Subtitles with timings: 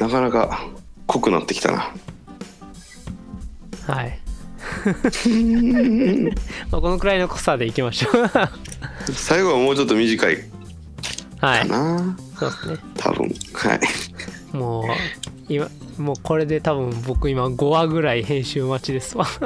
[0.00, 0.66] なかなか
[1.06, 1.94] 濃くなってきたな。
[3.86, 4.18] はい。
[6.70, 8.12] まあこのくらいの濃さでいきましょう。
[9.12, 10.38] 最後はもうちょっと短い。
[11.38, 11.68] はい。
[11.68, 12.78] かな、そうですね。
[12.96, 13.28] 多分。
[13.52, 13.80] はい。
[14.56, 14.86] もう
[15.50, 15.68] 今
[15.98, 19.26] もうこれで多分僕今5話ぐらい編集待ちですわ。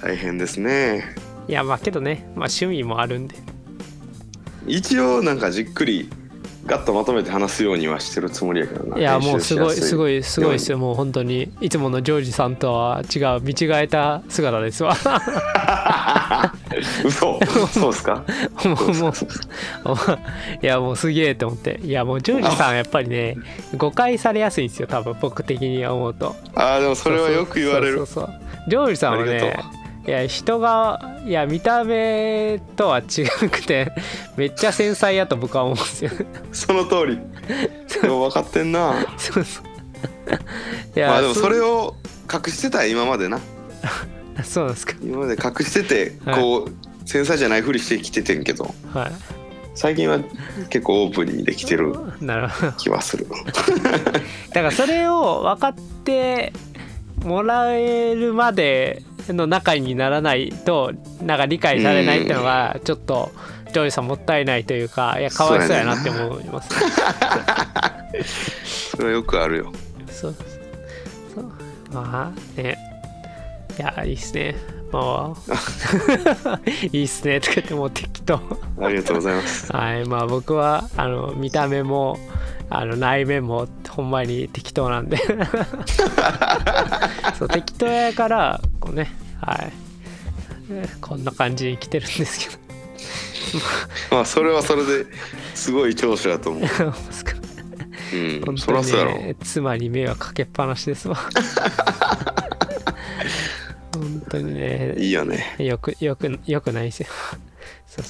[0.00, 1.16] 大変ですね。
[1.48, 3.34] いやまあけどね、まあ、趣味もあるんで。
[4.68, 6.08] 一応なんかじっくり
[6.66, 8.98] ガッとまとめて話すようにはしてるつもりやけどな。
[8.98, 10.78] いやもうすごいすごいいすごいですよ。
[10.78, 14.96] もう本当にいつものジョージさんとは違う見違えた姿ですわ。
[17.04, 17.38] 嘘。
[17.72, 18.24] そうですか？
[18.64, 19.12] もうもう
[20.62, 21.80] いやもうすげえと思って。
[21.82, 23.36] いやもうジョージさんやっぱりね
[23.76, 26.34] 誤解されやすいんですよ多分僕的に思うと。
[26.54, 28.04] ああでもそれはよく言われる。
[28.06, 29.56] ジョージさんはね
[30.06, 33.92] いや人がいや見た目とは違くて
[34.36, 36.10] めっちゃ繊細やと僕は思うんですよ。
[36.52, 37.18] その通り。
[38.02, 38.94] でも分かってんな。
[39.16, 39.64] そうそう。
[40.96, 41.96] いやまあでもそれをを
[42.32, 43.40] 隠してた今までな。
[44.44, 44.94] そうですか。
[45.02, 46.40] 今まで隠しててはい。
[46.40, 48.72] こう繊細じゃないふりしてきててんけど。
[48.92, 49.10] は
[49.74, 50.20] 最近は
[50.70, 51.94] 結構オープンにできてる
[52.78, 53.26] 気はする。
[54.48, 56.52] だからそれを分かって
[57.22, 63.32] もらえるまでの仲にならないとなんか理解されないっていうのがちょっと
[63.72, 66.68] ジョージさんもったいないというかいやかわいそうやなって思います、
[68.90, 69.72] そ れはよくあるよ。
[70.08, 70.34] そう。
[71.34, 71.44] そう。
[71.92, 72.78] まあね。
[73.78, 74.56] いやいいっすね。
[74.90, 75.52] もう。
[76.96, 78.40] いいっすねとか言ってもう適当。
[78.80, 79.72] ありがとうございます。
[79.72, 80.04] はい。
[80.06, 82.18] まあ僕はあの見た目も
[82.68, 85.18] あの内面もほんまに適当なんで。
[87.38, 89.72] そう適当やからこうねはい。
[90.70, 92.62] えこんな感じに来てるんですけど。
[94.10, 95.06] まあそれはそれで
[95.54, 96.62] すごい長所だと思う。
[98.14, 99.12] うんそらそうやろ。
[99.12, 101.16] ね妻に迷惑かけっぱなしですわ。
[103.92, 104.94] 本当にね。
[104.96, 105.56] いいよね。
[105.58, 107.08] よくよくよくないですよ。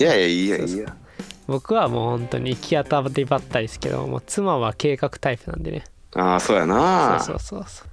[0.01, 0.97] いやいやいいやいいや
[1.47, 5.85] 僕はもう本当に行き当たりばったりですけどもう妻は計画タイプなんでね。
[6.15, 7.21] ああそうやな。
[7.21, 7.89] そうそうそうそう。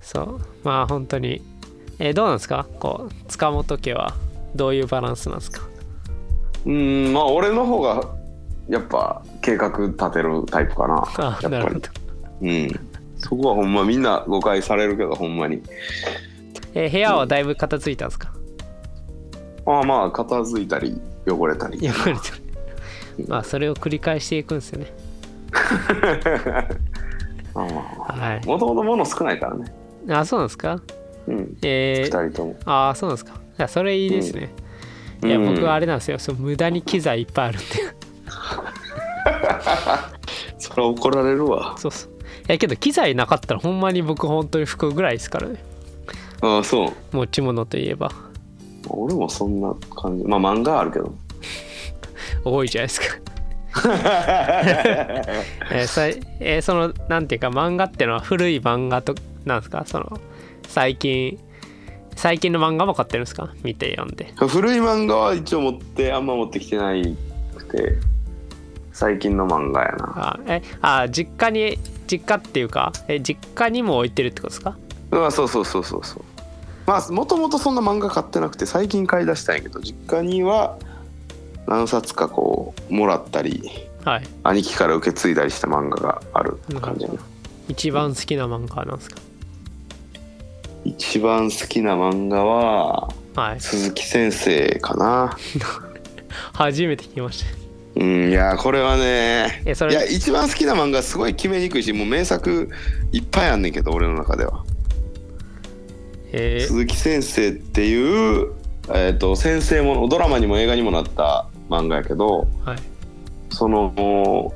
[0.00, 0.40] そう。
[0.64, 1.42] まあ本当に
[1.98, 2.66] えーどうなんですか？
[2.80, 4.14] こう塚本家は
[4.54, 5.62] どういうバランスなんですか？
[6.66, 8.10] うんまあ俺の方が
[8.68, 11.04] やっぱ計画立てるタイプかな。
[11.18, 11.50] あやっぱり。
[11.52, 11.88] なるほど、
[12.42, 12.88] うん。
[13.16, 15.62] そこはほんまみんな誤解されるけどほんまに。
[16.74, 18.32] えー部屋はだいぶ片付いたんですか？
[19.64, 21.82] まあまあ片付いたり汚れたり。
[21.82, 22.16] やっぱり
[23.28, 24.92] まあそれを繰り返していくんですよね。
[27.54, 28.46] はい。
[28.46, 29.72] もともと物少ないからね。
[30.10, 30.80] あそうなんですか？
[31.26, 31.56] うん。
[31.62, 32.56] えー、二人とも。
[32.64, 33.32] ああそうなんですか。
[33.32, 34.52] いやそれいいですね、
[35.22, 36.18] いや僕はあれなんですよ。
[36.18, 37.66] そう無駄に機材いっぱいあるんで。
[40.58, 41.74] それは怒られるわ。
[41.78, 42.10] そうそう。
[42.10, 42.14] い
[42.48, 45.62] やけど機材なかったらほんまに僕本当に服ぐらいですからね。
[46.42, 46.88] ああそう。
[47.16, 48.10] 持ち物といえば。
[48.88, 50.24] 俺もそんな感じ。
[50.24, 51.14] まあ漫画あるけど
[52.44, 53.06] 多いじゃないですか。
[55.72, 59.84] えーさいえーそのなんていうか漫画ってのは古い漫画となんですか？
[59.86, 60.20] その
[60.68, 61.38] 最近
[62.16, 63.50] 最近の漫画も買ってるんですか？
[63.62, 64.32] 見て読んで。
[64.48, 67.16] 古い漫画は一応持ってあんま持ってきてない
[67.56, 67.94] くて
[68.92, 70.12] 最近の漫画やな。
[70.16, 74.76] あえあ実家に実家っていうかえ実家にも置いてるってことですか？
[75.12, 76.22] あそうそうそうそうそう。
[76.86, 80.76] まあもともとそんな漫画買ってなくて最近買い出したんやけど実家には
[81.66, 83.70] 何冊かこうもらったり
[84.04, 84.22] はい。
[84.42, 87.20] 兄貴から受け継いだりした漫画がある感じやな。
[87.68, 89.16] 一番好きな漫画なんですか？
[90.84, 93.60] 一番好きな漫画ははい。
[93.60, 95.36] 鈴木先生かな。
[96.52, 97.50] 初めて聞きました。
[97.96, 102.68] うんいやこれはねいや一番好きな漫画すごい決めにくいしもう名作
[103.12, 104.64] いっぱいあんねんけど俺の中では。
[106.32, 106.66] えー。
[106.66, 108.50] 鈴木先生っていう、
[108.88, 111.46] えー、と先生ものドラマにも映画にもなった
[111.82, 112.78] 漫画やけどはい。
[113.50, 114.52] その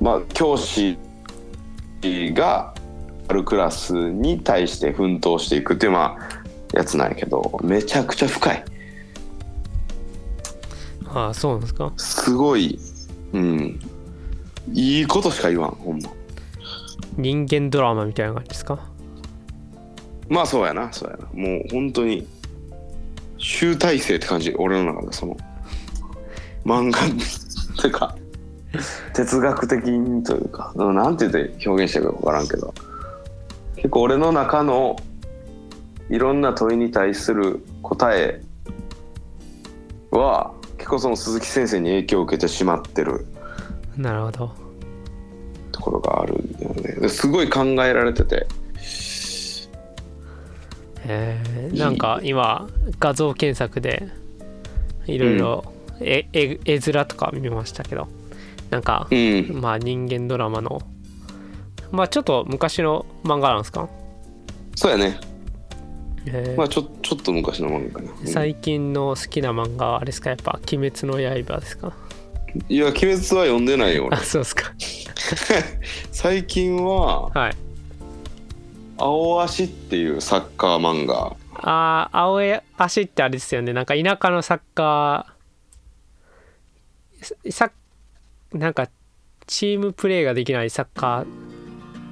[0.00, 0.98] まあ教師
[2.02, 2.74] が
[3.28, 8.64] あるクラスに対して奮闘していくっていうまあやつなんやけどめちゃくちゃ深い。
[11.14, 11.92] ああそうなんですか？
[11.96, 12.78] すごい
[13.32, 13.80] うん。
[14.72, 16.10] いいことしか言わんほんま。
[17.16, 18.78] 人間ドラマみたいな感じですか？
[20.28, 21.24] まあそうやなそうやな。
[21.32, 22.26] もう本当に
[23.38, 25.36] 集大成って感じ俺の中でその
[26.64, 28.16] 漫画っていうか
[29.12, 32.74] 哲学的にというかうんなんて言って表現してるか分からんけど
[33.76, 34.96] 結構俺の中の
[36.08, 38.40] いろんな問いに対する答え
[40.10, 43.26] は結構その鈴木先生に影響を受けてしまってる
[43.96, 44.54] なるほど。
[46.60, 46.94] よね。
[47.00, 48.46] ですごい考えられてて。
[51.04, 52.68] えーなんか今
[53.00, 54.06] 画像検索で
[55.06, 55.64] いろいろ
[56.04, 58.08] 絵面とか見ましたけど。
[58.70, 59.60] なんかうん。
[59.60, 60.80] まあ人間ドラマの。
[61.90, 63.86] まあちょっと昔の漫画なんですか、
[64.76, 65.20] そうやね。
[66.24, 66.54] え。
[66.54, 68.26] ーまあちょちょっと昔の漫画かな、うん。
[68.26, 70.30] 最近の好きな漫画はあれですか？
[70.30, 71.92] やっぱ「鬼滅の刃」ですか？
[72.68, 74.16] いや鬼滅は読んでないよ俺。
[74.16, 74.72] あそうですか。
[76.10, 77.52] 最近ははい
[78.96, 81.36] 「青足」っていうサッカー漫画。
[81.54, 83.74] あー青い足ってあれですよね。
[83.74, 87.70] なんか田舎のサッカーサ
[88.52, 88.88] なんか
[89.46, 91.26] チームプレーができないサッカー。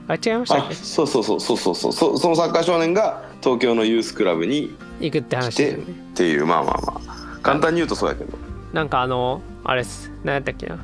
[0.09, 1.93] あ違いましたそうそうそうそうそうそう。
[1.93, 5.83] そそのサッカー少年が東京のユースクラブにけ行くって話でね。
[5.83, 6.47] っていう。
[6.47, 7.39] まあまあまあ。
[7.43, 8.37] 簡単に言うとそうやけど。
[8.73, 10.11] なんかあのあれっす。
[10.25, 10.79] 何やったっけな。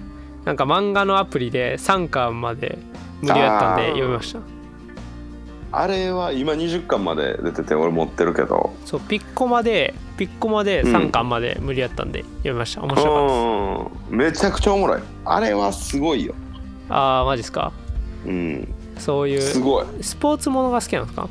[0.45, 2.79] なんか漫画のアプリで3巻まで
[3.21, 4.41] 無料やったんで読みました。
[5.73, 8.75] あれは今20巻まで出てて俺持ってるけど。
[8.85, 12.83] そうピッコマでピッコマで3巻まで無理やったんで読みました。
[12.83, 14.13] 面白かったです。
[14.13, 14.19] うん。
[14.19, 15.03] めちゃくちゃおもろい。
[15.25, 16.35] あれはすごいよ。
[16.89, 17.73] ああマジですか？
[18.25, 18.75] うん。
[18.99, 19.87] そういうすごい。
[20.01, 21.29] スポーツものが好きなんですか？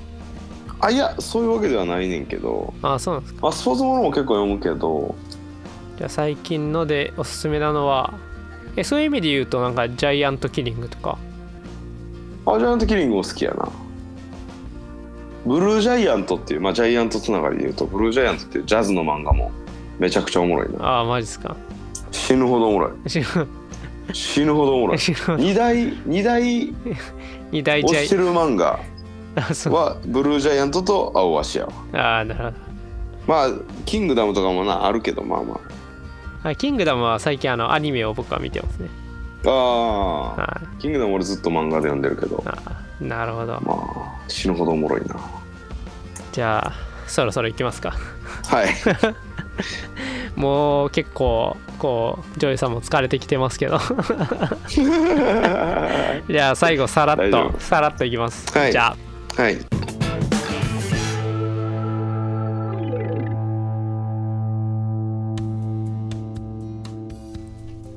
[0.81, 2.73] あいやそういうわけではないねんけど。
[2.81, 3.39] ああそうなんですか。
[3.41, 5.15] まあスポーツものも結構読むけど。
[5.97, 8.13] じゃあ最近のでおすすめなのは
[8.75, 11.17] えそういう意味で言うとなんかジャイアントキリングとか。
[12.45, 13.69] あジャイアントキリングも好きやな
[15.45, 19.51] ブルージャイアントっていうまあジャイアントつながりで言うとブルージャイアントっていうジャズの漫画も
[19.99, 20.83] めちゃくちゃおもろいな。
[20.83, 21.55] ああマジですか。
[22.11, 22.91] 死ぬほどおもろい。
[24.13, 24.75] 死ぬほど。
[24.75, 24.97] おもろい。
[25.37, 26.73] 二大二大
[27.51, 28.03] 二大ジャイ。
[28.03, 28.79] 推してる漫画
[29.71, 31.73] はブルージャイアントと青足やわ。
[31.93, 32.57] ああなるほど。
[33.27, 33.49] まあ
[33.85, 35.59] キングダムとかもなあるけどまあま
[36.43, 38.89] はいキングダムは最近あのアニメを僕は見てますね。
[39.45, 39.53] ああ
[40.29, 42.37] はあキングダム俺ずっと漫画で読んでるけど。
[42.37, 43.59] いああなるほど。
[43.61, 45.15] まあ死ぬほどおもろいな
[46.35, 46.73] じゃあ
[47.07, 47.91] そろそろ行きますか。
[47.91, 48.67] はい。
[50.35, 53.79] もう結構こうジョージさんも疲れてきてますけど。
[56.27, 58.73] じゃあ最後さらっとさらっといきます、はい。
[58.73, 58.97] じゃ
[59.37, 59.41] あ。
[59.41, 59.55] はい。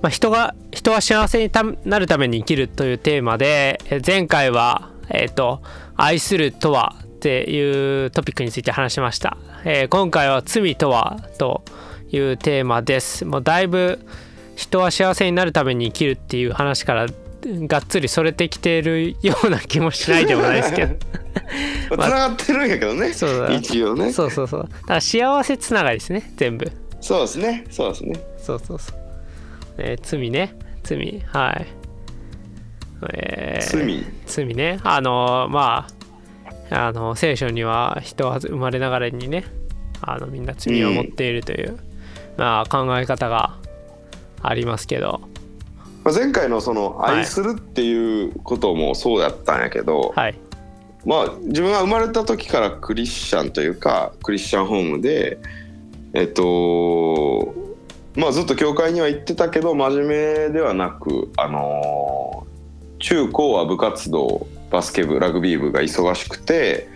[0.00, 5.60] まあ、人が人は幸せにたなるために生きるというテーマでえ前回は、えーと
[5.98, 11.64] 「愛するとは」っていうトピックについて話しました、えー今回は「罪とは」と
[12.10, 13.24] いうテーマです。
[13.24, 13.98] もうだいぶ
[14.54, 17.06] 人は幸せになるために生きるっていう話から
[17.44, 20.94] がっつりそれてきてるような気もしないでもないですけど。
[21.90, 23.12] つながってるんやけどね。
[23.12, 23.52] そうだ。
[23.52, 24.12] 一応ね。
[24.12, 24.62] そうそうそう。
[24.62, 26.32] だから幸せつながりですね。
[26.36, 26.70] 全部。
[27.00, 27.64] そうですね。
[27.70, 28.14] そうですね。
[28.40, 28.96] そうそうそう。
[29.78, 30.54] えー罪ね。
[30.84, 31.22] 罪。
[31.26, 31.66] はい。
[33.12, 34.04] えー罪。
[34.26, 34.78] 罪ね。
[34.84, 35.97] あのーまあ、
[36.70, 39.44] あの聖書には人は生まれながらにね、
[40.00, 41.78] あのみんな罪を持っているという、
[42.36, 43.56] まあ考え方が
[44.42, 45.20] ありますけど、
[46.04, 47.16] まあ前回のそのはい。
[47.18, 50.38] 愛するっていうこともそうやったんやけど、はい。
[51.04, 55.38] まあ自分が生まれた時からクリスチャンというかクリスチャンホームで
[56.12, 57.54] えっと
[58.16, 62.46] まあずっと教会には行ってたけど真面目ではなくあの
[62.98, 66.88] 中高は部活動バスケ部ラグビー部が忙しくて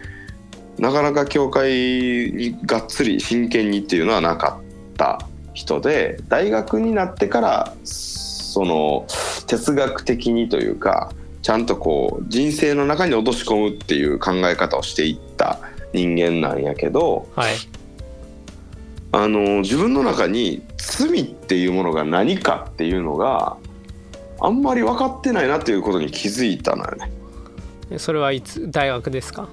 [0.78, 9.06] なかなか教会にがっつり真剣にっていうのはなかった人で大学になってからその
[9.46, 11.12] 哲学的にというか
[11.42, 15.58] ちゃんとこう人生の中に落とし込むっていう考え方をしていった
[15.92, 17.54] 人間なんやけどはい。
[19.14, 23.58] あの自分の中に罪っていうものが何かっていうのが
[24.40, 27.12] あんまり分かってないなっていうことに気づいたのよね。
[27.98, 29.48] それはいつ大学ですか？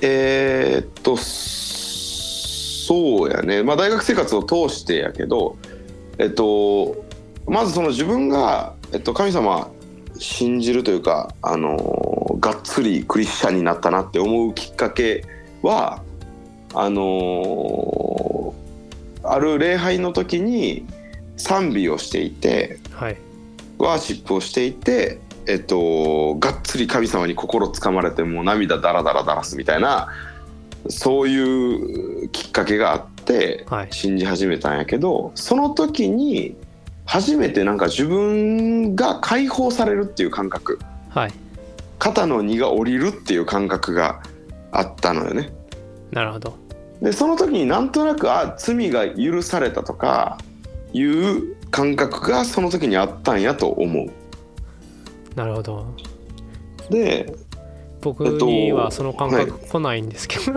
[0.00, 5.56] えーっとそうやね、まあ、大学生活を通してやけど、
[6.18, 7.04] えっと、
[7.46, 9.70] まずその自分が、えっと、神様
[10.18, 15.24] 信じるというか、あのがっつりクリスチャンになったなって思うきっかけ
[15.62, 16.02] は
[16.74, 18.52] あの
[19.22, 20.84] ある礼拝の時に
[21.36, 23.16] 賛美をしていてはい。
[23.78, 30.08] ワーシップをしていて、えっと、がっつり神様に心つかまれてもう涙ダラダラダラすみたいな
[30.88, 36.56] そういうきっかけがあってはい信じ始めたんやけどその時に
[37.04, 40.78] 初めてなんか自分が解放されるっていう感覚
[41.10, 41.32] はい。
[41.98, 44.22] 肩の荷が下りるっていう感覚が
[44.72, 45.52] あったのよね。
[46.10, 46.56] なるほど。
[47.00, 50.38] でその時になんとなくあ罪が許されたとか
[50.92, 54.10] いう感覚がその時にあったんやと思う。
[55.36, 55.86] なるほど。
[56.90, 57.32] で
[58.00, 60.42] 僕えっとにはその感覚来ないんですけど、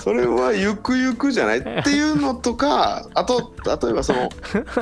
[0.00, 1.58] それはゆくゆくじゃない？
[1.58, 4.30] っていうのとかあと例えばその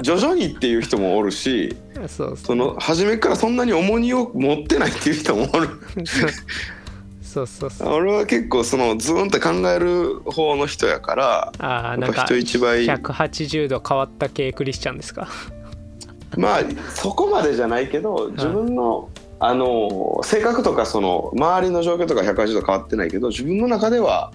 [0.03, 1.77] 徐々にっていう人もおるし
[2.37, 5.69] その初めからそんなに重荷を持ってないっていう人もおる。
[7.23, 7.89] そうそうそう。
[7.93, 12.87] 俺は結構そのズーンって考える方の人やからああなんか人一倍。
[12.87, 15.29] 180度変わった系クリスチャンですか？
[16.37, 16.61] まあ
[16.95, 24.33] そこまでじゃないけど自分の、あの性格とかその周りの状況とか180度変わってないけど自分の中では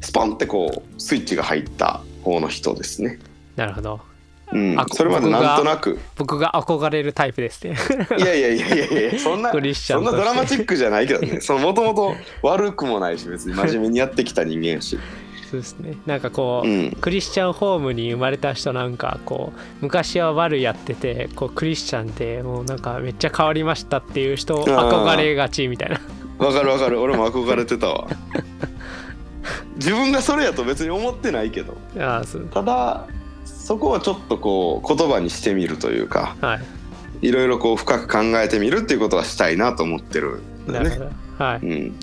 [0.00, 3.18] スポンってこうスイッチが入った方の人ですね。
[3.56, 4.00] なるほど。
[4.52, 4.80] うん。
[4.80, 5.98] あ、それまでなんとなく。
[6.16, 7.76] 僕が憧れるタイプですね。
[8.18, 11.40] いやいやいやいやいやそんなそんなドラマチックじゃないけどね。
[11.40, 14.98] そのもともと悪くもないし別に真面目にやってきた人間やし、
[15.50, 15.96] そうですね。
[16.04, 26.00] なんかこう、うん、クリスチャンホームに生まれた人なんかこう昔は悪やっててこうクリスチャンでもうなんかめっちゃ変わりましたっていう人憧れがちみたいな。
[26.38, 27.00] わかるわかる。
[27.00, 28.08] 俺も憧れてたわ。
[29.76, 31.78] 自分がそれやと別に思ってないけど。
[31.98, 32.42] ああそう。
[32.52, 33.06] ただ
[33.46, 36.58] そこをちょっとこう言葉にしてみるというかは
[37.22, 37.28] い。
[37.28, 40.90] いろいろこう深く考えてみるっていうことはしたいなと思ってるんだよね。
[40.90, 41.44] なるほど。
[41.44, 41.66] はい。
[41.66, 41.98] うん、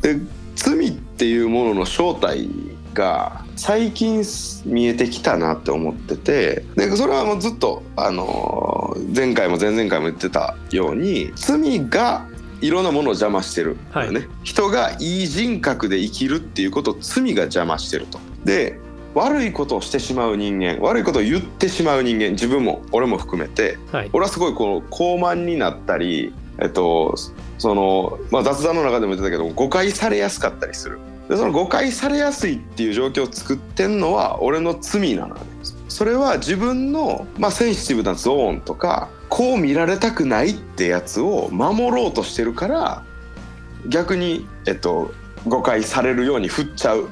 [0.00, 0.16] で
[0.56, 2.48] 罪っていうものの正体
[2.94, 4.24] が最近
[4.64, 8.70] 見えてきたなって思っててでそれはもうずっと、あのー
[9.14, 12.26] 前回も前々回も言ってたように罪が
[12.60, 14.12] いろんなものを邪魔してる、はい。
[14.12, 18.20] ね、人がいい人格で生きるっていうことを罪が邪魔してると。
[18.44, 18.78] で
[19.12, 24.10] 悪いことをしてしまう人間悪いことを言ってしまう人間自分も俺も含めてはい。
[24.12, 27.14] 俺はすごいこの高慢になったり、えっと、
[27.58, 30.98] その、まあ、雑談の中でも言ってたけど誤解されやすかったりする。
[31.28, 35.40] でその誤解されやすいっていう状況を作ってんのは俺の罪なのね。
[35.88, 43.04] それは自分の、まあ、センシティブなゾーンとかこう見られたくないってやつを守ろうとしてるから
[43.88, 45.12] 逆に、えっと、
[45.46, 47.08] 誤解されるように振っちゃう。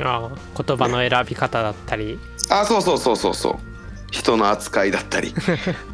[0.00, 2.18] ああ言葉の選び方だったり。
[2.50, 3.72] あそうそうそうそうそう。
[4.10, 5.34] 人の扱いだったり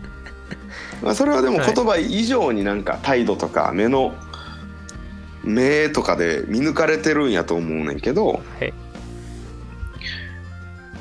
[1.03, 4.15] まあそれはでもはい言葉以上になんか態度とか目の
[5.45, 8.27] 目とかで見抜かれてるんやと思うねんけど
[8.59, 8.73] はい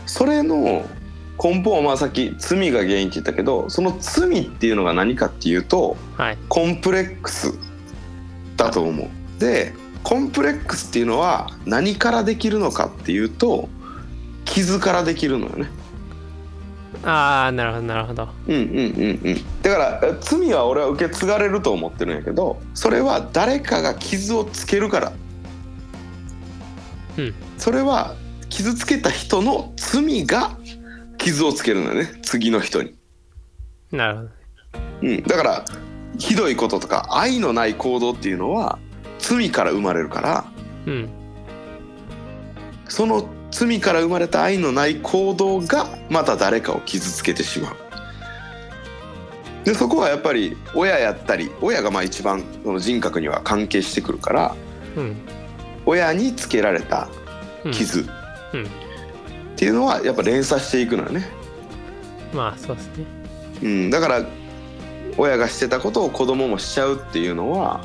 [0.05, 0.85] それの
[1.43, 7.53] 根本はまあさっき罪が原因って言ったけどその罪っていうのが何かっていうとはいコンプレックス
[8.55, 9.39] だと思う。
[9.39, 9.73] で
[10.03, 13.69] コンプレックスっていうのは何からできるのかっていうと
[14.45, 15.69] 傷からできるのよね。
[17.09, 18.29] ああなるほどなるほど。
[18.47, 19.61] うんうんうんうん。
[19.61, 25.13] だからえ罪は俺は受け継がれると思ってるんやけどそれは誰かが傷をつけるから。
[27.17, 27.33] うん。
[27.57, 28.15] それは
[28.49, 30.57] 傷つけた人の罪が
[31.17, 32.19] 傷をつけるのよね。
[32.23, 32.93] 次の人に、
[33.91, 34.29] なるほど。
[35.01, 35.65] うん、だから
[36.17, 38.79] ひどいこととか愛のない行動っていうのは
[39.19, 40.45] 罪から生まれるから
[40.85, 41.09] うん
[42.89, 47.75] その罪から生まれた愛のない行動がまた誰かを傷つけてしまう。
[49.65, 54.55] でそこはやっぱり親やったり親がまあ一番その人格には関係してくるから
[54.95, 55.15] うん。
[55.87, 57.09] 親につけられた
[57.65, 57.71] うん。
[57.71, 58.01] 傷。
[58.01, 58.03] っ
[58.53, 58.67] うん。
[59.55, 61.27] ていうのはやっぱ連鎖していくのよね。
[62.33, 63.05] まあそうですね。
[63.63, 64.25] うん、だから
[65.17, 67.83] 親がしてたことを子供もしちゃうっていうのは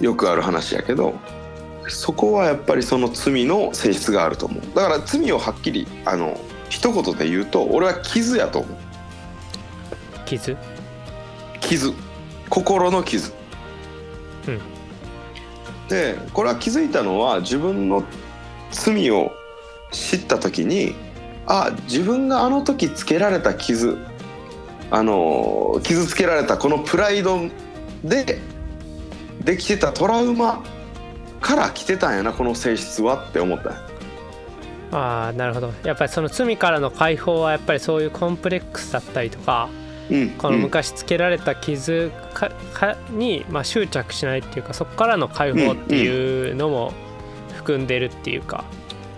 [0.00, 1.18] よくある話やけど
[1.88, 4.62] そこはやっぱりその罪の性質があると思う。
[4.74, 6.38] だから罪をはっきりあの
[6.68, 8.76] 一言で言うと俺は傷やと思う。
[10.24, 10.56] 傷？
[11.60, 11.92] 傷。
[12.48, 13.32] 心の傷、
[14.48, 14.60] うん。
[15.88, 18.04] でこれは気づいたのは自分の
[18.70, 19.32] 罪を
[19.92, 20.94] 知った時に
[21.46, 23.98] あ自分があの時つけられた傷
[24.90, 27.38] あの傷つけられたこのプライド
[28.04, 28.40] で
[29.42, 30.64] できてたトラウマ
[31.40, 33.72] から来てたんやなこの性質はって思った。
[34.92, 35.72] ああなるほど。
[35.84, 39.68] やっぱりその罪からの解放はやっぱりそういうコンプレックスだったりとか
[40.10, 46.92] うんこの昔つけられた傷かかに、まあ、執着しないっていうかそこからの解放っていうのも
[47.54, 48.64] 含んでるっていうか、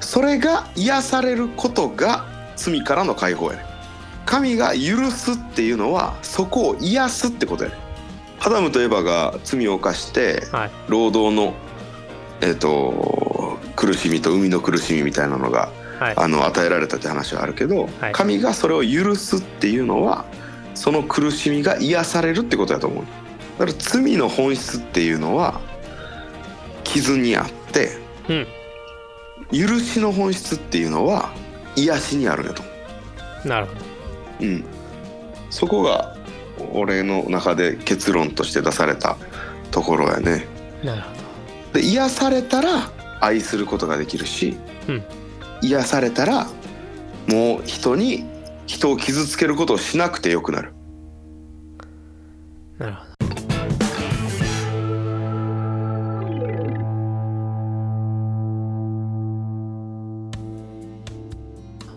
[0.01, 2.25] それが癒されることが
[2.57, 3.65] 罪からの解放やね
[4.25, 7.77] 神が許すっていうのはそこを癒すってことやね
[8.41, 10.71] アダムとエバが罪を犯してはい。
[10.89, 11.55] 労働の
[12.41, 16.15] えっ、と苦しみと生みの苦しみみたいなのがはい。
[16.17, 18.13] あの与えられたって話はあるけど、はい。
[18.13, 20.25] 神がそれを許すっていうのは
[20.75, 23.05] その苦しみが癒されるってことだと思う。
[23.59, 25.61] だから罪の本質っていうのは
[26.85, 28.47] 傷にあってうん。
[29.51, 31.33] 許しの本質っていうのは
[31.75, 32.63] 癒しにあるんだと。
[32.63, 32.71] 思
[33.45, 33.81] なるほど。
[34.41, 34.65] う、うん、
[35.51, 36.17] そこが
[36.73, 39.17] 俺の中で結論として出された
[39.71, 40.47] ところやね。
[40.85, 41.18] なるほ
[41.79, 44.57] で癒されたら愛することができるし、
[44.89, 45.05] うん。
[45.63, 46.49] 癒されたら
[47.29, 48.25] もう人に
[48.67, 50.73] 人を傷つけることをしなくてよくなる。
[52.81, 53.09] どなるほど。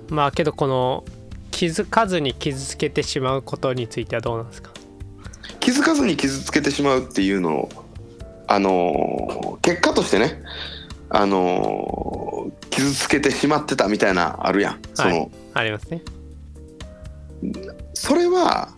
[0.10, 1.06] まあけどこの
[1.50, 4.70] 気づかずに傷つけてしまうことについてはどうなんですか？
[5.60, 7.70] 気づかずに傷つけてしまうっていうのを
[8.54, 10.42] あのー結果としてね
[11.10, 16.02] あのー傷つけてしまってたみたいなあるやん、そのありますね。
[17.94, 18.70] それは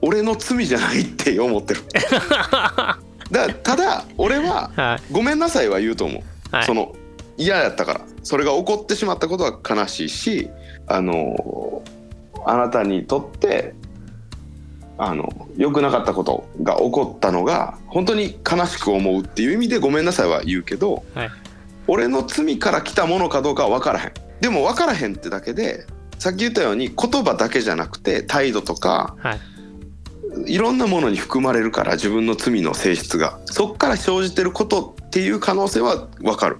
[0.00, 1.82] 俺の罪じゃないって思ってる。
[3.30, 5.12] だただ俺ははい。
[5.12, 6.22] ごめんなさいは言うと思う、
[6.54, 6.64] はい。
[6.64, 6.94] その
[7.36, 8.00] 嫌やったから。
[8.22, 10.50] それが起こってしまったことは悲しいし
[10.88, 11.82] あの
[12.44, 13.74] あなたにとって
[14.98, 21.30] あの良くなかったことが起こったのが本当に悲しく思うっていう意味でごめんなさいは言うけどはい。
[21.88, 24.12] 俺の罪から来たものかどうかは分からへん。
[24.40, 25.86] でも分からへんってだけで
[26.18, 29.40] さっき言ったように言葉だけじゃなくて態度とかはい。
[30.46, 33.38] いろんなものに含まれるから自分の罪の性質が。
[33.46, 36.58] そっから生じてることっていう可能性は分かる、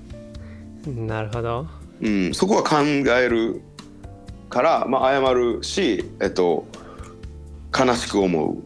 [0.86, 1.66] なるほど。
[2.00, 3.60] うん、そこは考える
[4.48, 6.66] から、まあ、謝るし、えっと、
[7.78, 8.56] 悲しく思う。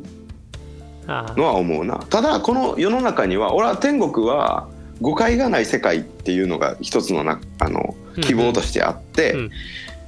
[1.07, 1.97] あのは思うな。
[1.99, 4.69] ただこの世の中には俺は天国は
[5.01, 9.51] 誤解がない世界っていうのが一つのなあの希望としてあって、うん。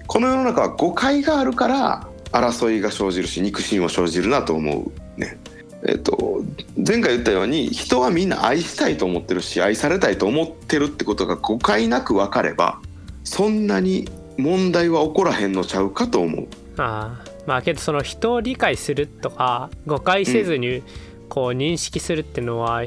[0.06, 5.38] この世の中は誤解があるから争いが生じるし憎しみも生じるなと思うね。
[5.84, 6.44] えっと、
[6.76, 12.78] 前回言ったように人はみんな愛したいと思ってるし愛されたいと思ってるってことが誤解なく分かれば
[13.24, 16.46] そんなに問題は起こらへんのちゃうかと思う。
[16.76, 20.82] あーまあけどその人を理解するとか誤解せずに
[21.28, 22.82] こう認識するっていうのは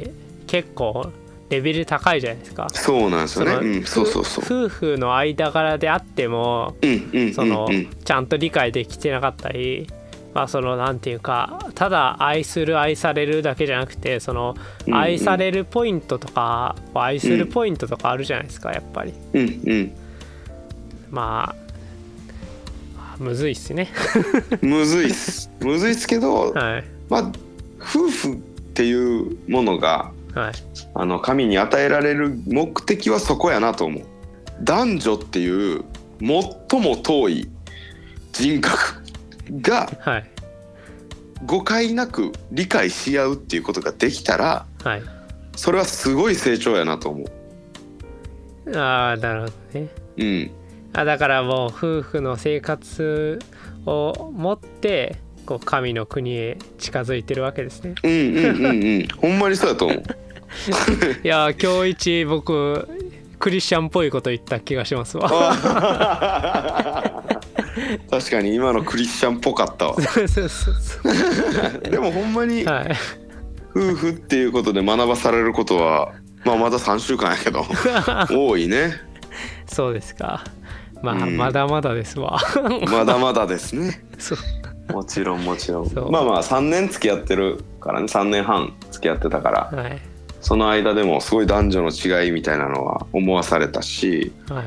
[0.47, 1.11] 結構
[1.49, 2.67] レベル高いじゃないですか。
[2.71, 3.53] そうなんですよね。
[3.53, 4.65] のうん、そうそうそう。
[4.65, 7.67] 夫婦の間柄であってもうんうんその、
[8.03, 9.87] ちゃんと理解できてなかったり、
[10.33, 14.55] まあそのなんていうかただ愛する愛されるだけじゃなくてその
[14.91, 19.13] 愛されるポイントとか、愛するポイントとかあるじゃないですかやっぱり。
[19.33, 19.91] うんうん
[21.11, 21.64] まあ
[23.19, 23.89] むずいっすね。
[24.61, 25.49] むずいっす。
[25.61, 27.31] むずいっすけど、はいまあ
[27.79, 28.35] 夫婦っ
[28.73, 30.53] ていうものがはい
[30.93, 34.03] あの神に与えられる目的はそこやなと思う
[34.61, 35.83] 男女っていう
[36.19, 37.49] 最も遠い
[38.31, 39.03] 人格
[39.61, 40.29] がはい
[41.45, 45.01] 誤解なく理解し合うっていうことができたらはい。
[45.55, 47.23] それはすごい成長やなと思
[48.65, 49.87] うああなるほどね。
[50.17, 50.51] うん
[50.97, 53.39] あだからもう夫婦の生活
[53.85, 57.95] を持ってこう神の国へ近づいてるわけですね。
[58.03, 59.97] うんうんうんうん ほんまにそうやと思う
[61.23, 62.87] いやー今日一僕
[63.39, 65.29] クリスチャンっぽいこと言った気がしますわ。
[68.09, 69.95] 確かに今のクリスチャンっぽかったわ
[71.83, 72.91] でもほんまにはい。
[73.75, 76.13] 夫婦っていうことで学ばされることは
[76.45, 77.65] まあまだ3週間やけど
[78.31, 78.93] 多いね
[79.67, 80.43] そうですか。
[81.13, 81.37] まあ、うん。
[81.37, 82.39] まだまだですわ。
[82.89, 84.03] まだまだですね。
[84.17, 84.93] そう。
[84.93, 86.11] もちろんもちろん。
[86.11, 88.05] まあまあ3年付き合ってるからね。
[88.05, 89.81] 3年半付き合ってたから。
[89.81, 90.01] はい。
[90.45, 94.65] その間でもすごい男女の違いみたいなのは思わされたしはい。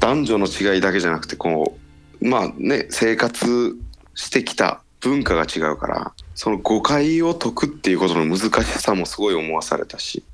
[0.00, 1.78] 男女の違いだけじゃなくてこ
[2.20, 3.76] うまあね生活
[4.16, 10.24] してきた文化が違うからその誤解を解くっていうことの難しさもすごい思わされたし。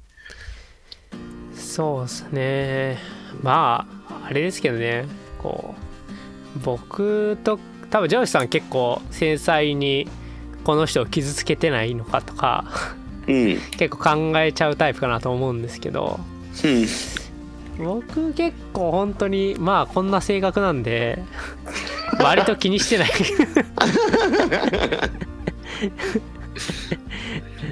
[1.55, 2.99] そうですね。
[3.43, 3.87] ま
[4.25, 5.07] ああれですけどね。
[5.39, 5.75] こ
[6.57, 7.59] う僕と
[7.91, 10.09] 多分ジョージさん結構繊細に
[10.65, 12.65] この人を傷つけてないのかとか
[13.27, 13.59] うん。
[13.77, 16.19] 結構考えちゃうタイプかなと思うんですけど
[16.65, 16.87] うん
[17.77, 21.23] 僕結構本当にまあこんな性格なんで
[22.21, 23.11] 割と気にしてない。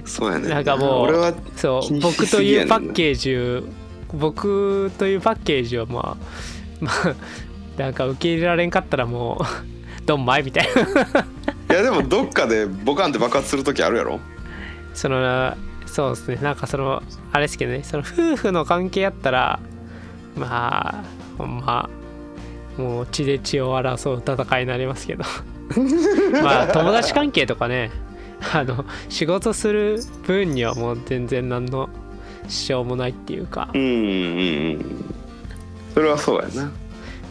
[0.04, 0.60] そうやねな。
[0.60, 3.64] んかもうそう僕というパッケージ
[4.14, 6.16] 僕というパッケージをまあ
[6.80, 7.14] まあ
[7.80, 11.20] なんか受け入れられんかったらもうドンマイみたいな。
[11.70, 14.20] いやでもどっかでボカンって爆発する時あるやろ？
[14.94, 15.54] その
[15.86, 16.36] そうですね。
[16.42, 17.82] なんかそのあれですけどね。
[17.82, 19.60] その夫婦の関係やったら
[20.36, 21.04] まあ
[21.38, 21.88] ほんま
[22.76, 25.24] もう血で血を争う戦いになりますけど。
[26.42, 27.90] まあ友達関係とかね。
[28.52, 31.88] あの仕事する分にはもう全然何の
[32.52, 33.70] 支障もないっていうか。
[33.74, 33.90] うんうんう
[34.78, 35.14] ん
[35.94, 36.72] それはそうやな。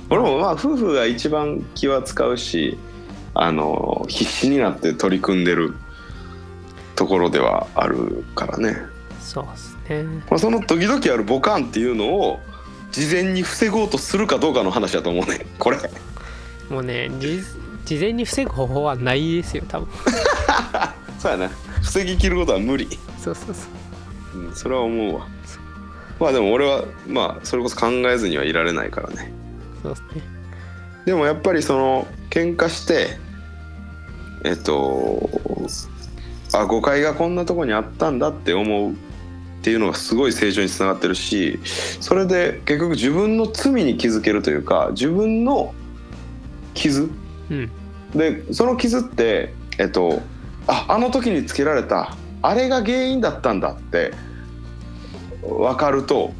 [0.09, 2.77] 俺もまあ夫婦が一番気は使うし
[3.33, 5.73] あの必死になって取り組んでる
[6.95, 8.77] ところではあるからね、
[9.19, 10.03] そうですね。
[10.03, 12.39] まあ、その時々あるボカンっていうのを
[12.91, 15.45] 事前に防ごうとするかどうかの話だと思うね。
[15.57, 15.77] これ。
[16.69, 17.41] もうねじ
[17.85, 19.87] 事前に防ぐ方法はないですよ多分。
[21.17, 21.49] そうやな。
[21.81, 23.55] 防ぎきることは無理、そうそうそう
[24.33, 25.27] うん、それは思うわ。
[26.19, 29.31] まあでも俺はまあそれこそ考えずにはいられないからね。
[29.81, 30.21] そうですね。
[31.05, 33.17] でもやっぱりその喧嘩して
[34.45, 35.29] えっと
[36.53, 38.95] あ誤解がこんなとこにあったんだって思うっ
[39.63, 41.59] ていうのがすごい成長につながってるし
[41.99, 45.73] それで結局自分の罪に気づけるというか自分の
[46.75, 47.09] 傷？
[47.49, 47.71] うん。
[48.13, 50.21] でその傷ってえっと
[50.67, 54.13] ああの時につけられたあれが原因だったんだって
[55.43, 56.33] 分かると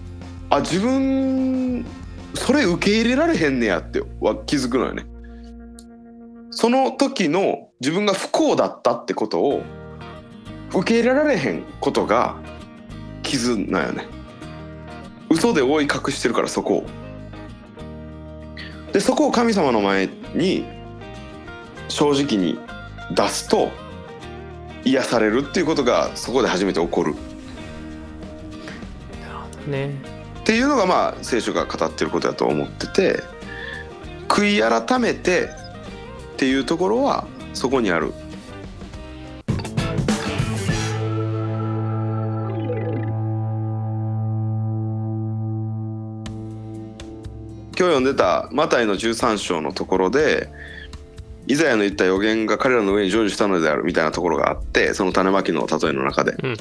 [0.50, 1.86] あ自分
[2.34, 4.02] それ受け入れられへんねやって
[4.46, 5.06] 気づくのよね。
[6.52, 9.64] その時の自分が不幸だったってことを
[10.74, 12.36] 受け入れられへんことが
[13.24, 14.06] 傷なんよね。
[15.30, 16.86] 嘘で覆い隠してるからそこを。
[18.92, 20.66] でそこを神様の前に
[21.88, 22.60] 正直に
[23.16, 23.70] 出すと
[24.84, 27.14] 癒されるっていうことがそこで初めて起こる。
[29.22, 29.96] なるほどね。
[30.40, 33.24] っていうのがまあ聖書が語ってることだと思ってて
[34.28, 35.50] 悔い改めて
[36.34, 38.14] っていうところはそこにある。
[47.78, 50.50] 今日読んでたマタイの13章のところで
[51.52, 56.58] イザヤの言った予言が彼らの上に成就したのであるみたいなところがあってその種まきの例えの中で、うん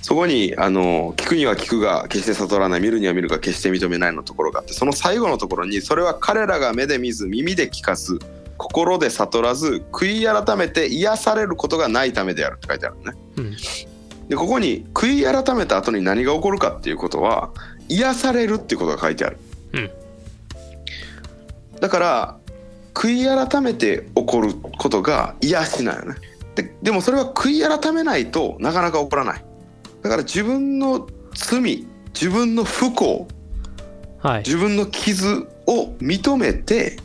[0.00, 8.18] そこにあの聞くには聞くが決して悟らない見るには見るが決して認めないのところがあってその最後のところにそれは彼らが目で見ず耳で聞かず
[8.56, 13.18] 心で悟らず悔い改めて癒されることがないためであるって書いてあるのね。
[13.36, 13.56] うん
[14.30, 17.50] でここに悔い改めた後に何が起こるかっていうことは
[17.88, 19.36] 癒されるっていうことが書いてある。
[19.74, 19.90] うん
[21.80, 22.38] だから
[22.94, 26.16] 悔い改めて起こることが癒しなんよね
[26.54, 29.44] ででもそれは悔い改めないとなかなか起こらない。
[30.02, 33.28] だから自分の罪自分の不幸
[34.18, 34.38] はい。
[34.38, 36.98] 自分の傷を認めて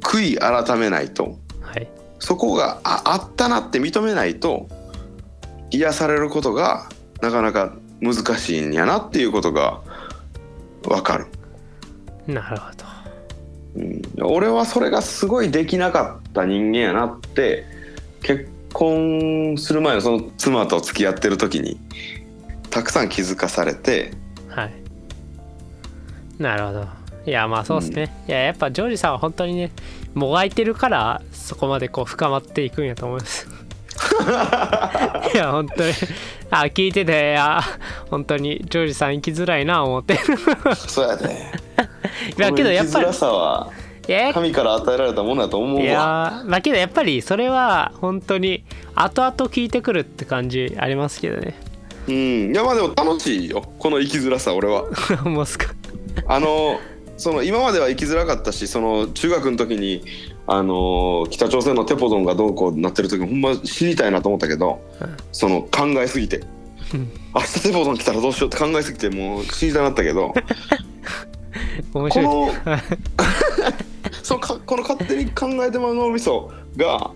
[0.00, 1.38] 悔い改めないと。
[1.60, 1.88] はい。
[2.20, 4.68] そこがああったなって認めないと
[5.70, 6.88] 癒されることが
[7.20, 9.80] なかなか難しいんやなっていうことが
[10.86, 11.26] わかる。
[12.26, 12.99] なるほど
[13.76, 14.02] うん。
[14.22, 17.64] 俺はそれがすごいできなかった人間やなって
[18.22, 21.78] 結婚する前のその妻と付き合ってる時に
[22.70, 24.12] たくさん気づかされて
[24.48, 24.72] はい。
[26.38, 27.00] なるほど。
[27.26, 29.70] いやまあそうですね、いややっぱジョージさんは本当にね
[30.14, 33.46] もがいてるからそこまでこう深まっていくんやと思います。
[35.34, 35.92] いや本当に。
[36.50, 37.62] あ聞いててあ
[38.08, 40.18] 本当にジョージさん生きづらいな思って。
[40.88, 41.69] そうやで
[42.38, 43.06] いやけどやっぱり
[44.32, 51.58] 神から与えられたものだと思ういわやまあけどやっぱりそれは本当に後々聞いてくるって感じありますけどね。
[52.08, 52.52] うん。
[52.52, 53.62] いやまあでも楽しいよ。
[53.78, 54.84] この生きづらさ俺は。
[55.24, 55.72] もうすか
[56.26, 56.80] あの
[57.16, 60.02] その今までは生きづらかったしその中学の時に
[60.46, 65.16] あの北朝鮮のテポドンがどうこうなってる時もほんま知りたいなと思ったけど、うん。
[65.32, 66.40] その考えすぎて。
[66.94, 67.10] うん。
[67.34, 70.34] 明日テポドン来たらどうしようって考えすぎてもう知りたくなったけどこ
[71.92, 72.24] 面白い。
[72.24, 72.50] の
[74.22, 77.10] そのかこの勝手に考えてまう脳みそが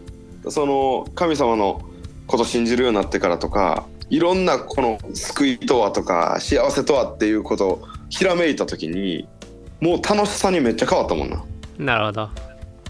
[0.49, 1.83] その神様の
[2.27, 9.27] こと信じるようになってからとかいろんなこの救いとはとか幸せとはっていうことをひらめいた時に
[9.81, 11.45] もう楽しさにめっちゃ変わったもんな。
[11.79, 12.31] なるほど。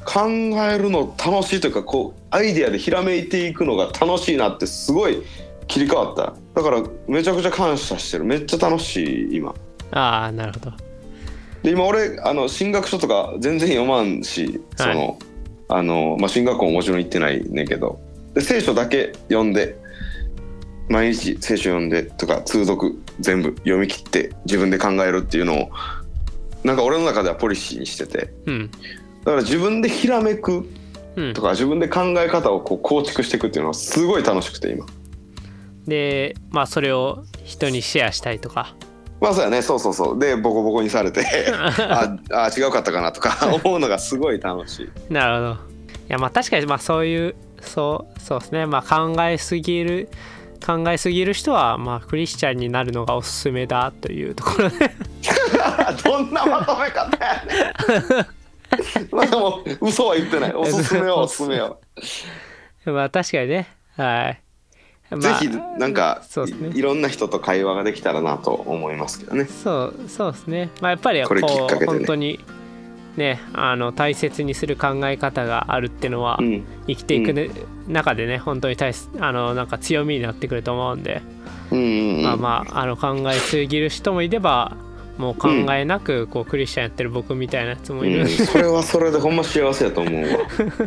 [0.05, 0.29] 考
[0.71, 5.23] えるの楽しいというかこうアイデアでひらめいていくのが楽しいなってすごい
[5.67, 6.35] 切り替わった。
[6.55, 8.25] だからめちゃくちゃ感謝してる。
[8.25, 9.55] めっちゃ楽しい今。
[9.93, 10.73] ああなるほど
[11.65, 15.19] で今俺あの進学書とか全然読まんしその、
[15.69, 17.99] あのまあ、進学校ももちろん行ってないねんけど。
[18.35, 19.79] で聖書だけ読んで
[20.89, 25.71] 毎日聖書読んでとか通読全部読み切って自分で考えるっていうのを
[26.65, 28.31] なんか俺の中ではポリシーにしてて。
[28.45, 28.71] うん。
[28.71, 28.79] だ
[29.25, 30.69] から自分でひらめく
[31.17, 31.33] うん。
[31.33, 34.85] とか自分で考え方をこう構築していくっていうのはすごい楽しくて今。
[35.87, 38.75] でまあそれを人にシェアしたりとか
[39.25, 39.63] まあそうやね。
[39.63, 40.19] そうそうそう。
[40.19, 45.13] でボコボコにされて ああ違うかったかなとか 思うのがすごい楽しい。
[45.13, 45.53] なるほど。
[45.53, 45.57] い
[46.09, 48.67] やまあ確かにまあそういうそうそうですね。
[48.67, 50.11] まあ考えすぎる
[50.65, 54.91] 考えすぎる人はまあクリスチャンになるのがおすすめだというところで。
[56.05, 58.27] どんなまとめ方やねん。
[59.11, 60.53] まあでも嘘は言ってない。
[60.53, 61.81] おすすめはおすすめよ。
[62.85, 63.69] まあ確かにね。
[63.97, 64.05] はい。
[64.07, 64.44] まあ
[65.11, 66.71] ぜひなんかそうですね。
[66.71, 69.45] いいろんな人と会話ができたらなと思いますけどね。
[69.45, 70.71] そうそうですね。
[70.81, 71.87] まあやっぱりここれきっかけうでね。
[71.87, 72.41] 本当に
[73.17, 76.65] ねあの大切にする考え方があるっていうのは、うん。
[76.87, 77.51] 生きていく、ね
[77.87, 81.21] 中でね本当に大切あのなんか強みになってくると思うんで、
[81.71, 82.23] うんうんうん。
[82.23, 84.77] まあまああの考えすぎる人もいれば
[85.19, 90.29] もう考えなくこうクリスチャンやってる僕みたいなやつもいる、うん、それはそれでほんま幸せやと思うわ。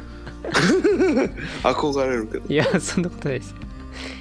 [1.63, 2.45] 憧れるけど。
[2.47, 3.55] いやそんなことないです。
[3.61, 3.66] い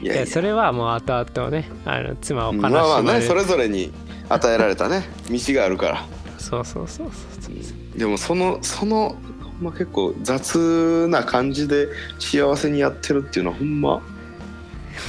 [0.02, 3.92] いやそれはもう後々ねあの妻を悲しままあまあねそれぞれに
[4.28, 6.06] 与えられたね 道があるから。
[6.38, 7.10] そうそうそう
[7.40, 9.16] そうでもそのその
[9.60, 14.02] ま結構雑な感じで幸せにやってるっていうのはほんま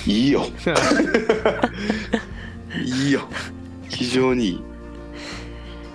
[0.06, 0.46] いいよ。
[2.84, 3.28] いいよ。
[3.90, 4.62] 非常にいい。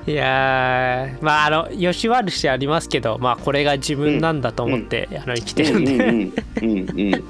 [0.04, 7.24] いやーまああの良し悪しありますけどまあこれが自分なんだと思って、あの生きてるんで、うんうんうんうんうん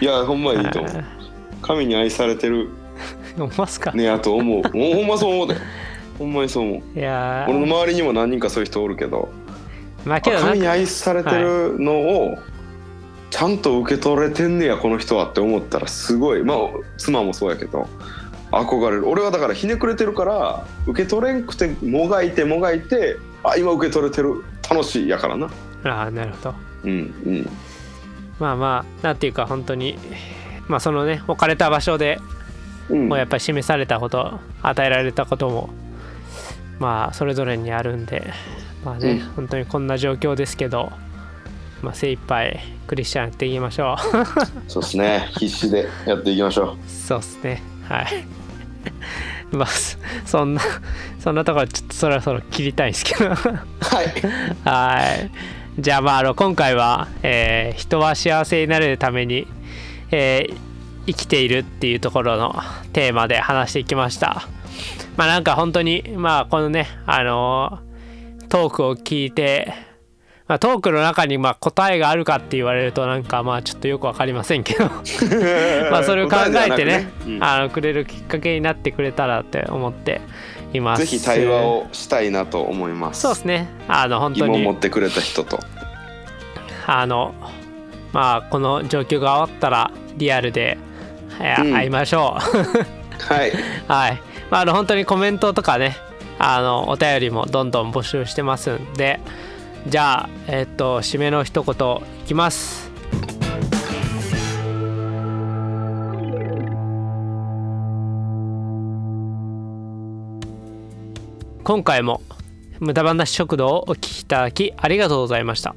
[0.00, 1.04] いやほんまいいと思う。
[1.62, 2.70] 神に愛されてる。
[3.36, 4.62] 思いますか、ねやと思う。
[4.62, 5.56] も うほんまそう思うで。
[6.18, 6.98] ほんまにそう思う。
[6.98, 7.50] いやー。
[7.50, 9.28] 俺の周りにも何人かそういう人おるけど。
[10.04, 12.38] まあけど神に愛されてるのを
[13.28, 16.42] ちゃんと受け取れてんねやこの人はって思ったらすごい。
[16.42, 16.58] まあ
[16.96, 17.86] 妻もそうやけど。
[18.50, 19.08] 憧れる。
[19.08, 24.42] 俺はだからひねくれてるから受け取れんくてもがいてもがいてあ今受け取れてる。
[24.68, 25.48] 楽しいやからな。
[25.84, 26.54] ああなるほど。
[26.84, 26.94] うんう
[27.30, 27.50] ん
[28.40, 29.96] まあまあなんていうか本当に
[30.66, 32.18] まあそのね置かれた場所で
[32.88, 33.08] うん。
[33.08, 35.70] もうやっぱり示されたこと与えられたことも
[36.78, 38.32] まあそれぞれにあるんで
[38.84, 39.20] まあね、うん。
[39.20, 40.90] 本当にこんな状況ですけど
[41.82, 43.96] まあ精一杯クリスチャンやっていきましょ
[44.66, 45.28] そうですね。
[45.38, 46.90] 必死でやっていきましょう。
[46.90, 47.62] そうっすね。
[47.88, 48.24] はい。
[49.52, 50.60] まあそそんな
[51.18, 53.30] そんなところちょっとそろそろ切りたいんですけど。
[53.30, 53.44] うはい。
[54.64, 55.30] はい。
[55.80, 59.46] じゃあまああの今回は、えー人は幸せになるために、
[60.10, 60.70] えー
[61.06, 62.54] 生きているっていうところの
[62.92, 64.46] テーマで話していきました。
[65.16, 69.72] まあなんか本当にまあこのねあのートークを聞いて、
[70.46, 74.84] まあ、トークの中にまあ答えがあるかって言われるとなんかまあちょっとよくわかりませんけど。
[75.90, 77.08] まあそれを考えてね。
[77.26, 77.42] うん。
[77.42, 80.20] あのくれるきっかけになってくれたらって思って
[80.72, 81.00] います。
[81.02, 83.22] ぜひ対話をしたいなと思います。
[83.22, 83.68] そうですね。
[83.88, 85.58] あの本当疑問に持ってくれた人と。
[86.86, 87.34] あの
[88.12, 90.78] まあこの状況が終わったらリアルで、
[91.40, 91.74] えーうん。
[91.74, 93.32] 会いましょう。
[93.32, 93.52] はい。
[93.88, 95.96] はい、まあ、あの本当にコメントとかね
[96.38, 99.20] あのお便りもどんどん募集してますんで
[99.86, 102.89] じゃあえっと締めの一言いきます
[111.62, 112.22] 今回も
[112.78, 115.74] 無駄話食堂をお聞きいただきありがとうございました。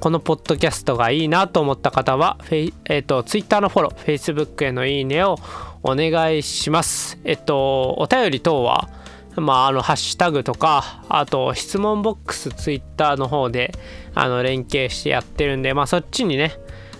[0.00, 5.36] このポッドキャストがいいなと思った方は、えっと Twitter のフォロー Facebook へのいいねを
[5.82, 7.18] お願いします。
[7.24, 8.90] えっとお便り等は
[9.36, 13.72] まあ、あのハッシュタグとかあと質問ボックスツイッターの方で
[14.14, 16.52] あの連携してやってるんで、まあ、そっちにね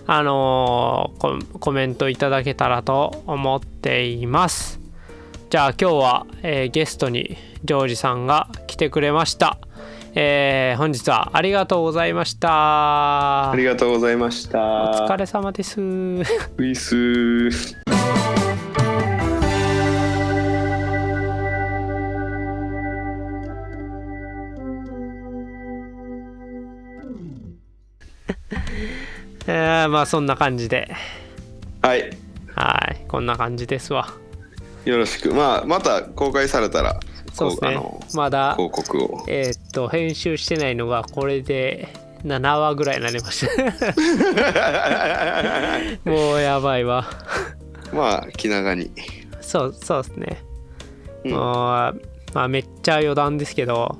[0.06, 4.80] あのーココメントいただけたらと思っています。
[5.50, 9.56] じゃあ今日は、えーゲストにジョージさんが来てくれました、
[10.14, 13.50] えー本日はありがとうございました。
[13.50, 14.60] ありがとうございました。
[15.04, 15.80] お疲れ様です。
[15.80, 17.74] ウィス
[29.46, 30.94] えーまあそんな感じで。
[31.82, 32.10] はい。
[32.54, 33.04] はい。
[33.08, 34.08] こんな感じですわ。
[34.84, 35.32] よろしく。
[35.32, 37.00] まあまた公開されたら
[37.34, 37.78] そうですね。
[38.14, 39.24] まだ広告を。
[39.26, 41.88] えーっと編集してないのがこれで
[42.24, 43.52] 7話ぐらいになりました。
[46.10, 47.06] もうやばいわ。
[47.92, 48.92] まあ気長に。
[49.40, 50.42] そうそうですね、
[51.24, 51.32] うん。
[51.32, 51.92] ま
[52.34, 53.98] あめっちゃ余談ですけど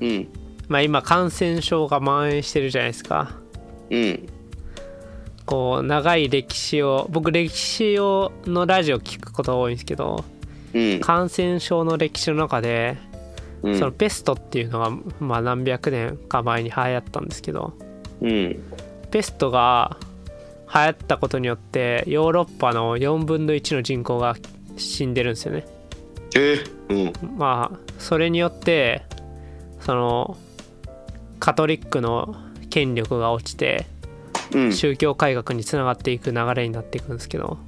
[0.00, 0.28] うん。
[0.68, 3.32] まあ今感染症が蔓延してるじゃないですか。
[3.90, 4.28] うん。
[5.44, 10.39] こう長い歴史を僕歴史をのラジオ聞くことが多いんですけどうん
[11.00, 12.96] 感染症の歴史の中で、
[13.62, 13.78] うん。
[13.78, 17.74] そのペストっていうのが、まあ、何百年か前に流行ったんですけど
[18.20, 18.62] うん。
[19.10, 19.96] ペストが
[20.72, 24.36] 流行ったことによってヨーロッパの4分の1の人口が
[24.76, 25.66] 死んでるんですよね。
[26.36, 29.02] えーまあそれによって
[29.80, 30.36] その
[31.40, 32.36] カトリックの
[32.70, 33.86] 権力が落ちて
[34.52, 34.72] うんうん。
[34.72, 37.58] 宗教改革につながっていく流れになっていくんですけど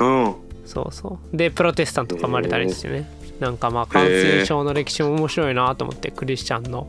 [0.00, 0.34] うん
[0.70, 1.36] そうそう。
[1.36, 3.10] でプロテスタントが生まれたりですよね。
[3.40, 6.88] なんかまあ感染症の歴史も面白いなと思ってクリスチャンの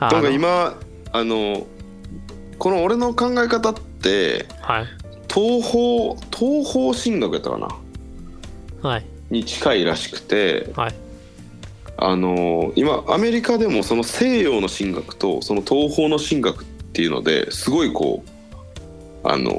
[0.00, 0.74] あの今
[1.12, 1.66] あの
[2.58, 4.86] この俺の考え方ってはい。
[5.32, 8.88] 東方東方神学やったかな？
[8.88, 9.04] はい。
[9.30, 10.94] に近いらしくてはい。
[11.96, 19.52] あの今アメリカでもその西洋の神学とその東方の神学っていうのですごいこうあの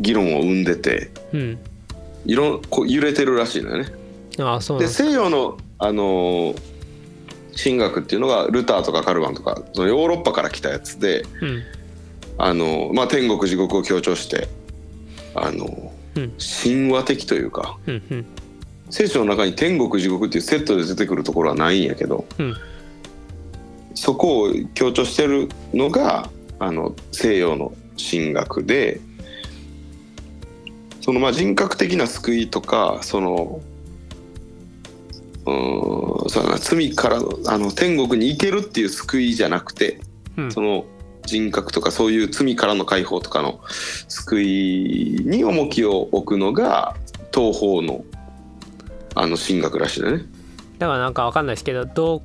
[0.00, 1.58] 議論を生んでてうん
[2.24, 3.92] いろんこう揺れてるらしいのよね。
[4.38, 6.54] ああそうで西洋のあの
[7.56, 11.62] 神学っていうのがルターとかカルバンとかそのヨーロッパから来たやつでうん。
[12.36, 14.48] あの、まあ、天国地獄を強調して
[15.34, 16.32] あのうん。
[16.38, 18.26] 神話的というかうんうん。
[18.90, 22.54] 聖書の中に天国地獄っていうセットで出てくるところはないんやけどうん。
[23.94, 29.00] そこを強調してるのがあの西洋の神学で
[31.04, 33.60] そのまあ人格的な救いとかその
[35.44, 40.00] うーんそうだな罪からあの天国に行けるっていう救いじゃなくて
[40.38, 40.50] うん。
[40.50, 40.86] その
[41.26, 43.60] 人格とかそういう罪からの解放とかの
[44.08, 46.96] 救いに重きを置くのが
[47.34, 48.04] 東方の
[49.14, 50.22] あの神学らしいね。
[50.78, 52.22] だからなんかわかんないですけど道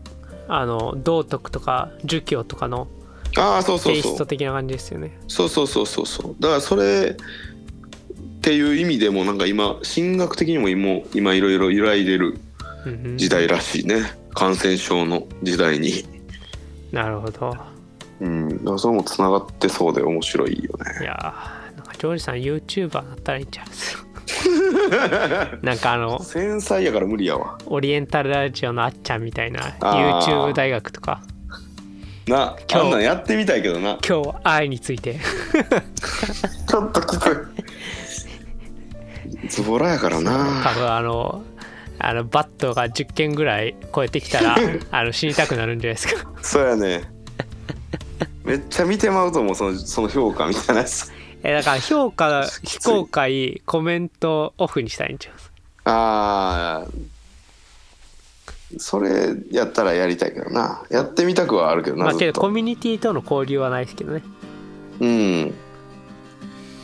[0.48, 2.88] あの道徳とか儒教とかの
[3.38, 5.18] ああそうそうテイストそう的な感じですよね。
[5.28, 6.36] そうそうそうそうそう。
[6.40, 7.16] だからそれ
[8.50, 12.40] っていう意味でもなんか今神学的にも今今いろいろ揺らいでる
[12.84, 14.02] うんうん時代らしいね
[14.34, 16.04] 感染症の時代に。
[16.92, 17.56] なるほど
[18.22, 21.02] うん、それもつながってそうで面白いよね。
[21.02, 23.64] いやーなんかジョージさん YouTuber だったらいいんちゃ
[25.60, 27.60] う なんかあの繊細やから無理やわ。
[27.68, 31.22] オリエンタルラジオのあっちゃんみたいな YouTube 大学とか
[32.28, 34.00] な、今日あんなんやってみたいけどな。
[34.08, 35.20] 今日愛について
[36.68, 37.60] ちょっときつい。
[39.48, 40.32] ズボラやから多な。
[40.76, 41.44] 分あの
[42.00, 44.56] あのバットが10件ぐらい超えてきたら
[44.92, 47.04] あの死にたくなるんじゃないですかそうやね。
[48.44, 51.12] めっちゃ見てまうと思うそのその評価みたいなやつ。
[51.44, 55.34] えだから評価非公開コメントオフにしたいんちゃう
[55.90, 56.88] ああ。
[58.78, 60.84] それやったらやりたいけどな。
[60.90, 62.06] やってみたくはあるけどな。
[62.06, 64.22] まあけどコミュニティとの交流はないですけどね
[65.00, 65.54] うん。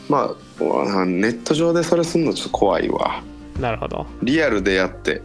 [0.10, 3.22] まあネット上でそれすんのちょっと怖いわ。
[3.60, 5.22] なるほどリアルでやって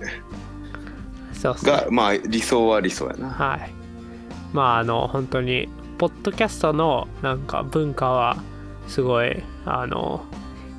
[1.32, 3.30] そうっすねがまあ理想は理想やな。
[3.30, 3.72] はい
[4.52, 8.42] まああの本当にポッドキャストのなんか文化は
[8.88, 10.24] すごいあの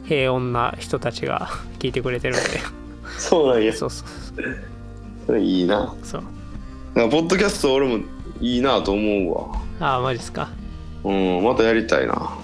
[0.06, 2.60] 平穏な人たちが 聞いてくれてるんで
[3.18, 3.74] そうなんや。
[3.74, 4.08] そうそう
[5.26, 5.94] それいいな。
[6.04, 6.24] そう
[6.96, 8.04] なポッドキャスト俺も
[8.42, 9.62] いいなと思うわ。
[9.80, 10.50] ああマジですか
[11.04, 12.38] うん、またやりたいな。